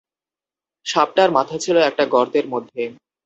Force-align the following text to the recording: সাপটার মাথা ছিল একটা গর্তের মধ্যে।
সাপটার 0.85 1.29
মাথা 1.31 1.55
ছিল 1.57 1.75
একটা 1.89 2.03
গর্তের 2.13 2.45
মধ্যে। 2.47 2.81